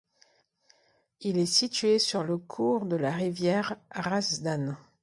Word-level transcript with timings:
Il 1.19 1.37
est 1.37 1.45
situé 1.45 1.99
sur 1.99 2.23
le 2.23 2.39
cours 2.39 2.87
de 2.87 2.95
la 2.95 3.11
rivière 3.11 3.75
Hrazdan. 3.91 4.73